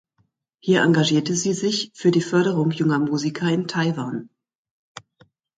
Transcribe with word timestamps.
Hier 0.57 0.81
engagierte 0.81 1.35
sie 1.35 1.53
sich 1.53 1.91
für 1.93 2.09
die 2.09 2.23
Förderung 2.23 2.71
junger 2.71 2.97
Musiker 2.97 3.45
in 3.51 3.67
Taiwan. 3.67 4.31